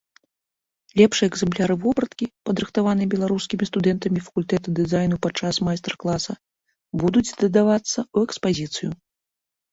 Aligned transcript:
Лепшыя 0.99 1.27
экземпляры 1.31 1.73
вопраткі, 1.83 2.25
падрыхтаваныя 2.49 3.07
беларускімі 3.13 3.67
студэнтамі 3.69 4.23
факультэта 4.29 4.67
дызайну 4.79 5.19
падчас 5.25 5.59
майстар-класа, 5.67 6.33
будуць 7.03 7.35
дадавацца 7.43 7.93
ў 7.99 8.31
экспазіцыю. 8.31 8.91